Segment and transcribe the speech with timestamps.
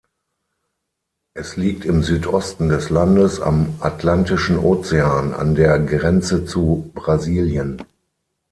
[1.35, 7.79] Es liegt im Südosten des Landes am Atlantischen Ozean, an der Grenze zu Brasilien.